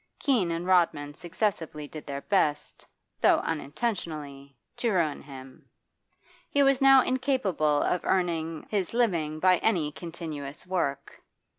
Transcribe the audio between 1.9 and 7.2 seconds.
their best, though unintentionally, to ruin him. He was now